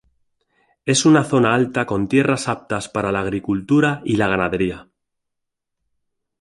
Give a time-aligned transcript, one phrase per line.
[0.83, 4.89] Es una zona alta con tierras aptas para la agricultura y la ganadería.